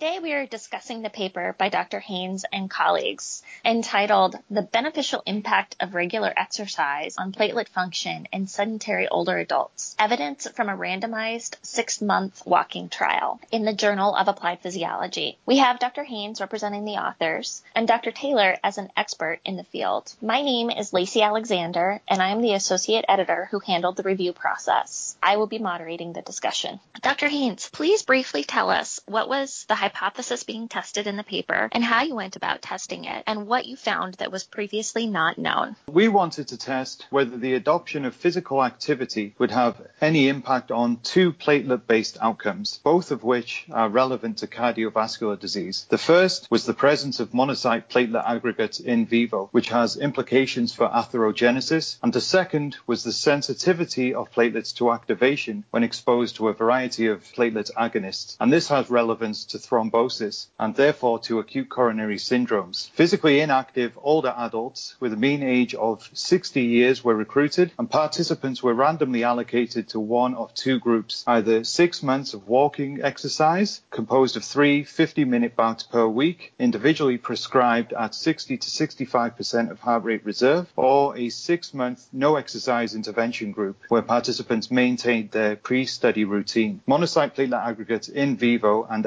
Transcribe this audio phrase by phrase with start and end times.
[0.00, 2.00] Today we are discussing the paper by Dr.
[2.00, 9.08] Haynes and colleagues entitled The Beneficial Impact of Regular Exercise on Platelet Function in Sedentary
[9.08, 14.60] Older Adults Evidence from a Randomized Six Month Walking Trial in the Journal of Applied
[14.60, 15.36] Physiology.
[15.44, 16.04] We have Dr.
[16.04, 18.10] Haynes representing the authors and Dr.
[18.10, 20.14] Taylor as an expert in the field.
[20.22, 24.32] My name is Lacy Alexander and I am the associate editor who handled the review
[24.32, 25.18] process.
[25.22, 26.80] I will be moderating the discussion.
[27.02, 27.28] Dr.
[27.28, 31.82] Haynes, please briefly tell us what was the hypothesis being tested in the paper and
[31.82, 35.76] how you went about testing it and what you found that was previously not known.
[35.88, 40.98] We wanted to test whether the adoption of physical activity would have any impact on
[41.02, 45.86] two platelet based outcomes, both of which are relevant to cardiovascular disease.
[45.88, 50.88] The first was the presence of monocyte platelet aggregates in vivo, which has implications for
[50.88, 51.98] atherogenesis.
[52.02, 57.08] And the second was the sensitivity of platelets to activation when exposed to a variety
[57.08, 58.36] of platelet agonists.
[58.38, 62.90] And this has relevance to thrombosis and therefore to acute coronary syndromes.
[62.90, 68.62] Physically inactive older adults with a mean age of 60 years were recruited and participants
[68.62, 74.36] were randomly allocated to one of two groups, either six months of walking exercise composed
[74.36, 80.04] of three 50 minute bouts per week, individually prescribed at 60 to 65% of heart
[80.04, 86.24] rate reserve, or a six month no exercise intervention group where participants maintained their pre-study
[86.24, 86.80] routine.
[86.86, 89.06] Monocyte platelet aggregates in vivo and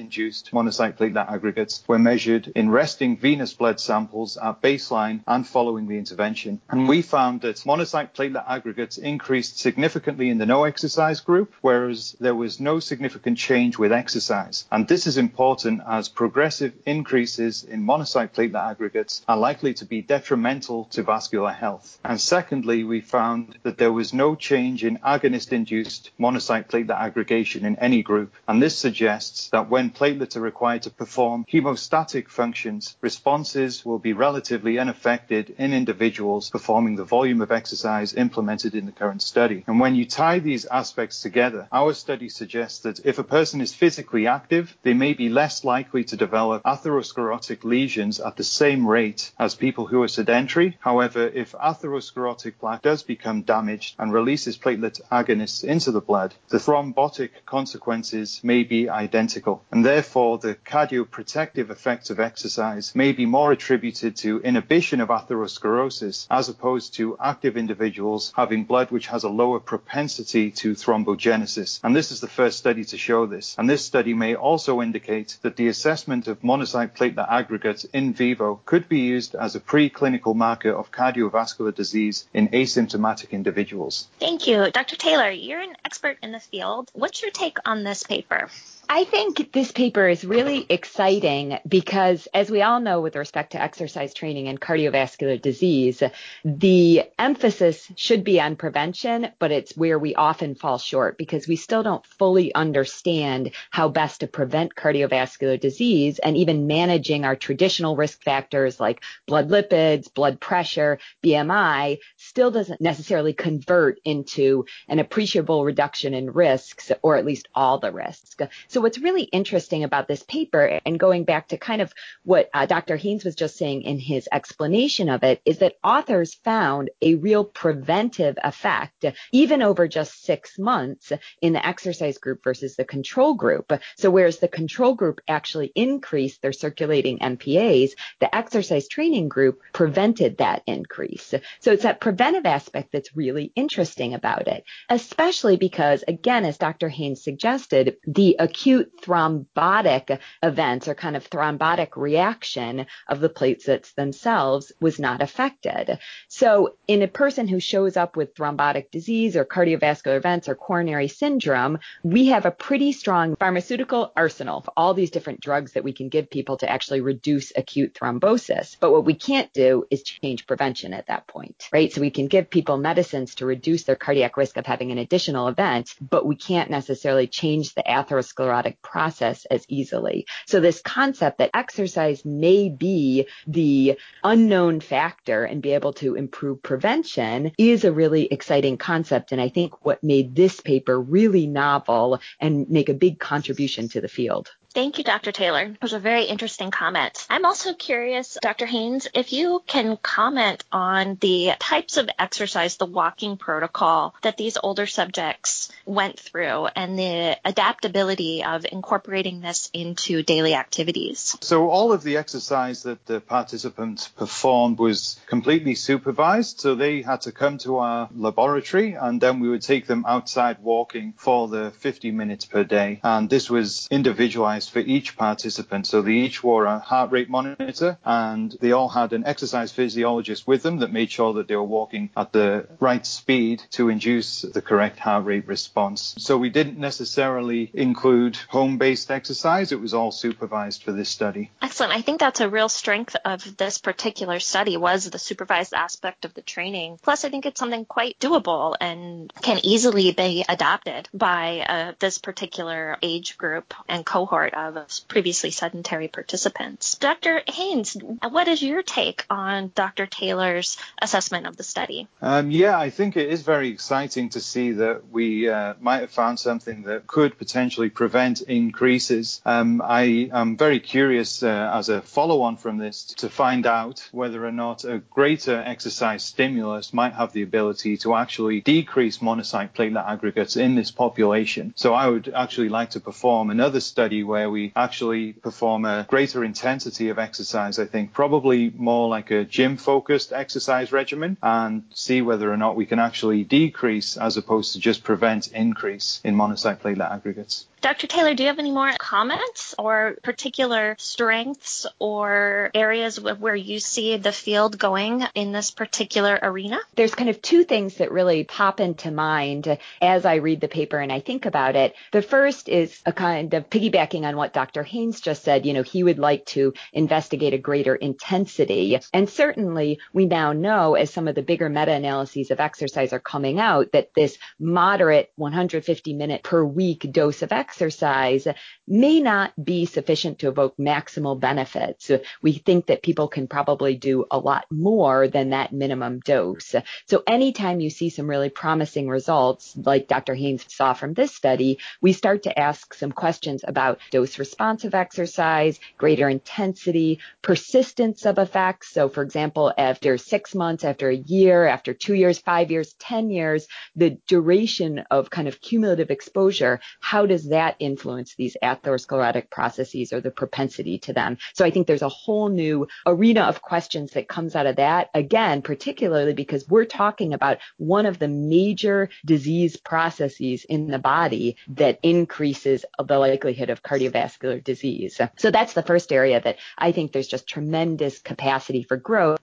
[0.00, 5.86] agonist-induced monocyte platelet aggregates were measured in resting venous blood samples at baseline and following
[5.86, 6.60] the intervention.
[6.70, 12.16] And we found that monocyte platelet aggregates increased significantly in the no exercise group, whereas
[12.20, 14.66] there was no significant change with exercise.
[14.70, 20.02] And this is important as progressive increases in monocyte platelet aggregates are likely to be
[20.02, 21.98] detrimental to vascular health.
[22.04, 27.76] And secondly, we found that there was no change in agonist-induced monocyte platelet aggregation in
[27.76, 28.32] any group.
[28.48, 34.12] And this suggests that when platelets are required to perform hemostatic functions, responses will be
[34.12, 39.64] relatively unaffected in individuals performing the volume of exercise implemented in the current study.
[39.66, 43.74] And when you tie these aspects together, our study suggests that if a person is
[43.74, 49.32] physically active, they may be less likely to develop atherosclerotic lesions at the same rate
[49.38, 50.76] as people who are sedentary.
[50.80, 56.58] However, if atherosclerotic plaque does become damaged and releases platelet agonists into the blood, the
[56.58, 59.62] thrombotic consequences may be identical.
[59.72, 66.26] And therefore, the cardioprotective effects of exercise may be more attributed to inhibition of atherosclerosis
[66.28, 71.80] as opposed to active individuals having blood which has a lower propensity to thrombogenesis.
[71.84, 73.54] And this is the first study to show this.
[73.58, 78.60] And this study may also indicate that the assessment of monocyte platelet aggregates in vivo
[78.64, 84.08] could be used as a preclinical marker of cardiovascular disease in asymptomatic individuals.
[84.18, 84.70] Thank you.
[84.70, 84.96] Dr.
[84.96, 86.90] Taylor, you're an expert in the field.
[86.92, 88.48] What's your take on this paper?
[88.92, 93.62] I think this paper is really exciting because, as we all know, with respect to
[93.62, 96.02] exercise training and cardiovascular disease,
[96.44, 101.54] the emphasis should be on prevention, but it's where we often fall short because we
[101.54, 107.94] still don't fully understand how best to prevent cardiovascular disease and even managing our traditional
[107.94, 115.64] risk factors like blood lipids, blood pressure, BMI still doesn't necessarily convert into an appreciable
[115.64, 118.34] reduction in risks or at least all the risks.
[118.66, 121.92] So what's really interesting about this paper, and going back to kind of
[122.24, 122.96] what uh, Dr.
[122.96, 127.44] Haynes was just saying in his explanation of it, is that authors found a real
[127.44, 133.72] preventive effect, even over just six months in the exercise group versus the control group.
[133.96, 140.38] So whereas the control group actually increased their circulating MPAs, the exercise training group prevented
[140.38, 141.34] that increase.
[141.60, 146.88] So it's that preventive aspect that's really interesting about it, especially because, again, as Dr.
[146.88, 153.94] Haynes suggested, the acute acute thrombotic events or kind of thrombotic reaction of the platelets
[153.94, 155.98] themselves was not affected.
[156.28, 161.08] So in a person who shows up with thrombotic disease or cardiovascular events or coronary
[161.08, 165.92] syndrome, we have a pretty strong pharmaceutical arsenal of all these different drugs that we
[165.92, 168.76] can give people to actually reduce acute thrombosis.
[168.78, 171.92] But what we can't do is change prevention at that point, right?
[171.92, 175.48] So we can give people medicines to reduce their cardiac risk of having an additional
[175.48, 180.26] event, but we can't necessarily change the atherosclerotic process as easily.
[180.46, 186.62] So this concept that exercise may be the unknown factor and be able to improve
[186.62, 189.32] prevention is a really exciting concept.
[189.32, 194.00] And I think what made this paper really novel and make a big contribution to
[194.00, 194.50] the field.
[194.72, 195.32] Thank you, Dr.
[195.32, 195.62] Taylor.
[195.62, 197.26] It was a very interesting comment.
[197.28, 198.66] I'm also curious, Dr.
[198.66, 204.56] Haynes, if you can comment on the types of exercise, the walking protocol that these
[204.62, 211.36] older subjects went through and the adaptability of incorporating this into daily activities.
[211.40, 216.60] So all of the exercise that the participants performed was completely supervised.
[216.60, 220.58] So they had to come to our laboratory and then we would take them outside
[220.62, 223.00] walking for the 50 minutes per day.
[223.02, 225.86] And this was individualized for each participant.
[225.86, 230.46] So they each wore a heart rate monitor and they all had an exercise physiologist
[230.46, 234.42] with them that made sure that they were walking at the right speed to induce
[234.42, 236.14] the correct heart rate response.
[236.18, 239.72] So we didn't necessarily include home based exercise.
[239.72, 241.50] It was all supervised for this study.
[241.62, 241.92] Excellent.
[241.92, 246.34] I think that's a real strength of this particular study was the supervised aspect of
[246.34, 246.98] the training.
[247.02, 252.18] Plus, I think it's something quite doable and can easily be adopted by uh, this
[252.18, 256.96] particular age group and cohort of previously sedentary participants.
[256.96, 257.42] Dr.
[257.46, 257.96] Haynes,
[258.28, 260.06] what is your take on Dr.
[260.06, 262.08] Taylor's assessment of the study?
[262.22, 266.10] Um, yeah, I think it is very exciting to see that we uh, might have
[266.10, 269.40] found something that could potentially prevent increases.
[269.44, 274.08] Um, I am very curious uh, as a follow on from this to find out
[274.12, 279.72] whether or not a greater exercise stimulus might have the ability to actually decrease monocyte
[279.72, 281.72] platelet aggregates in this population.
[281.76, 286.44] So I would actually like to perform another study where we actually perform a greater
[286.44, 292.22] intensity of exercise, I think probably more like a gym focused exercise regimen and see
[292.22, 296.80] whether or not we can actually decrease as opposed to just prevent increase in monocyte
[296.80, 297.66] platelet aggregates.
[297.80, 298.06] Dr.
[298.06, 304.18] Taylor, do you have any more comments or particular strengths or areas where you see
[304.18, 306.78] the field going in this particular arena?
[306.94, 310.98] There's kind of two things that really pop into mind as I read the paper
[310.98, 311.94] and I think about it.
[312.12, 314.82] The first is a kind of piggybacking on what Dr.
[314.82, 315.64] Haynes just said.
[315.64, 319.00] You know, he would like to investigate a greater intensity.
[319.14, 323.58] And certainly we now know as some of the bigger meta-analyses of exercise are coming
[323.58, 328.48] out that this moderate 150 minute per week dose of exercise exercise
[328.88, 332.10] may not be sufficient to evoke maximal benefits.
[332.42, 336.74] We think that people can probably do a lot more than that minimum dose.
[337.06, 340.34] So anytime you see some really promising results, like Dr.
[340.34, 345.78] Haynes saw from this study, we start to ask some questions about dose responsive exercise,
[345.96, 348.90] greater intensity, persistence of effects.
[348.90, 353.30] So for example, after six months, after a year, after two years, five years, 10
[353.30, 359.50] years, the duration of kind of cumulative exposure, how does that that influence these atherosclerotic
[359.50, 361.36] processes or the propensity to them.
[361.52, 365.10] So I think there's a whole new arena of questions that comes out of that.
[365.12, 371.56] Again, particularly because we're talking about one of the major disease processes in the body
[371.68, 375.20] that increases the likelihood of cardiovascular disease.
[375.36, 379.38] So that's the first area that I think there's just tremendous capacity for growth,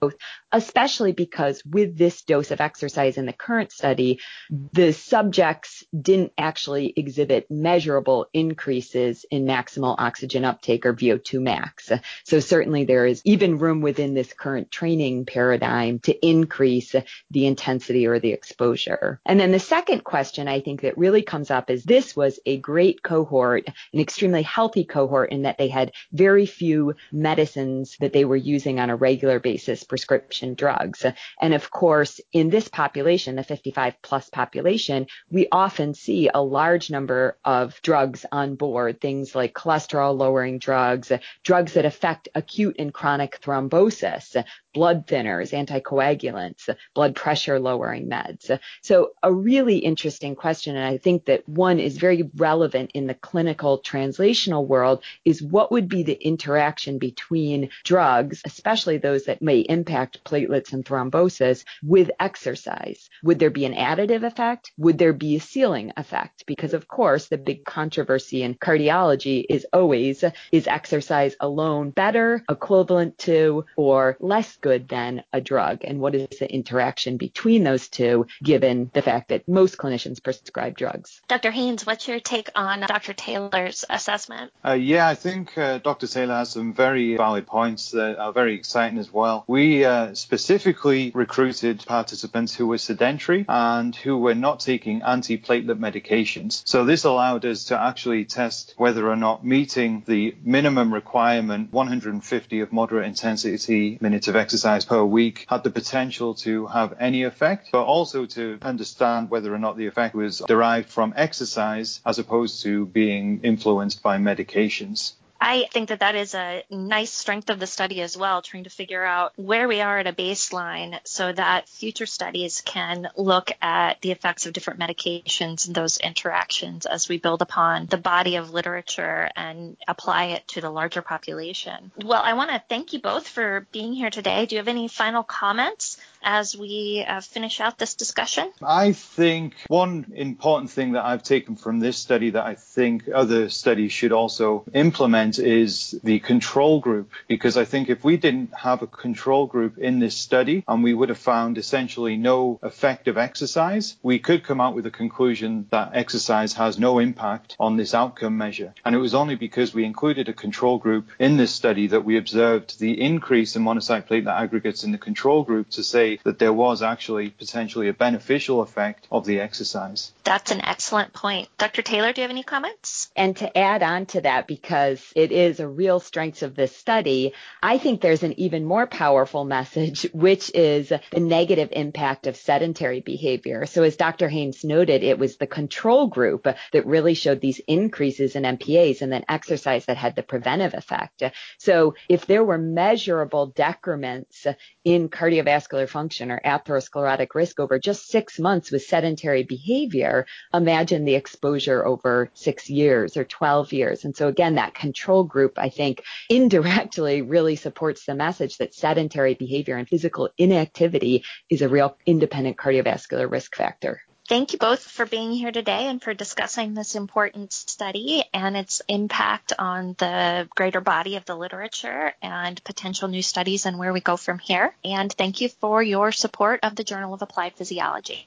[0.51, 4.19] especially because with this dose of exercise in the current study,
[4.49, 11.91] the subjects didn't actually exhibit measurable increases in maximal oxygen uptake or VO2 max.
[12.23, 16.95] So certainly there is even room within this current training paradigm to increase
[17.31, 19.19] the intensity or the exposure.
[19.25, 22.57] And then the second question I think that really comes up is this was a
[22.57, 28.25] great cohort, an extremely healthy cohort in that they had very few medicines that they
[28.25, 31.05] were using on a regular basis, prescription drugs.
[31.41, 36.89] And of course, in this population, the 55 plus population, we often see a large
[36.89, 41.11] number of drugs drugs on board, things like cholesterol lowering drugs,
[41.43, 44.43] drugs that affect acute and chronic thrombosis,
[44.77, 48.59] blood thinners, anticoagulants, blood pressure lowering meds.
[48.83, 50.75] So a really interesting question.
[50.75, 55.71] And I think that one is very relevant in the clinical translational world is what
[55.71, 62.11] would be the interaction between drugs, especially those that may impact platelets and thrombosis with
[62.19, 63.09] exercise?
[63.23, 64.71] Would there be an additive effect?
[64.77, 66.43] Would there be a ceiling effect?
[66.45, 73.17] Because of course, the big controversy in cardiology is always, is exercise alone better, equivalent
[73.17, 75.83] to, or less good good than a drug?
[75.83, 80.77] And what is the interaction between those two, given the fact that most clinicians prescribe
[80.77, 81.21] drugs?
[81.27, 81.51] Dr.
[81.51, 83.13] Haynes, what's your take on Dr.
[83.13, 84.51] Taylor's assessment?
[84.65, 86.07] Uh, yeah, I think uh, Dr.
[86.07, 89.45] Taylor has some very valid points that are very exciting as well.
[89.47, 96.61] We uh, specifically recruited participants who were sedentary and who were not taking antiplatelet medications.
[96.65, 101.71] So this allowed us to to actually test whether or not meeting the minimum requirement
[101.71, 107.23] 150 of moderate intensity minutes of exercise per week had the potential to have any
[107.23, 112.17] effect, but also to understand whether or not the effect was derived from exercise as
[112.17, 115.13] opposed to being influenced by medications.
[115.39, 118.69] I think that that is a nice strength of the study as well, trying to
[118.69, 124.01] figure out where we are at a baseline so that future studies can look at
[124.01, 128.51] the effects of different medications and those interactions as we build upon the body of
[128.51, 131.91] literature and apply it to the larger population.
[132.03, 134.45] Well, I want to thank you both for being here today.
[134.45, 138.51] Do you have any final comments as we uh, finish out this discussion?
[138.61, 143.49] I think one important thing that I've taken from this study that I think other
[143.49, 148.81] studies should also implement is the control group, because I think if we didn't have
[148.81, 153.95] a control group in this study and we would have found essentially no effective exercise,
[154.01, 158.37] we could come out with a conclusion that exercise has no impact on this outcome
[158.37, 158.73] measure.
[158.85, 162.17] And it was only because we included a control group in this study that we
[162.17, 166.53] observed the increase in monocyte platelet aggregates in the control group to say that there
[166.53, 170.11] was actually potentially a beneficial effect of the exercise.
[170.27, 171.47] That's an excellent point.
[171.57, 171.81] Dr.
[171.81, 173.09] Taylor, do you have any comments?
[173.15, 177.31] And to add on to that, because it is a real strength of this study,
[177.63, 182.99] I think there's an even more powerful message, which is the negative impact of sedentary
[182.99, 183.65] behavior.
[183.65, 184.27] So as Dr.
[184.27, 189.09] Haynes noted, it was the control group that really showed these increases in MPAs and
[189.09, 191.23] then exercise that had the preventive effect.
[191.57, 194.45] So if there were measurable decrements
[194.83, 200.16] in cardiovascular function or atherosclerotic risk over just six months with sedentary behavior,
[200.53, 204.05] imagine the exposure over six years or 12 years.
[204.05, 209.33] And so again, that control group, I think indirectly really supports the message that sedentary
[209.33, 214.01] behavior and physical inactivity is a real independent cardiovascular risk factor.
[214.27, 218.81] Thank you both for being here today and for discussing this important study and its
[218.89, 224.01] impact on the greater body of the literature and potential new studies and where we
[224.01, 224.75] go from here.
[224.83, 228.15] And thank you for your support of the Journal of Applied Physiology.